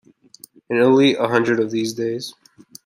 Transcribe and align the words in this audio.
In 0.71 0.77
Italy, 0.77 1.13
A 1.13 1.27
hundred 1.27 1.59
of 1.59 1.69
these 1.69 1.93
days! 1.93 2.33